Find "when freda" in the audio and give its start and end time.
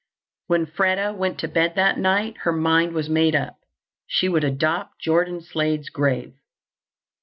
0.47-1.15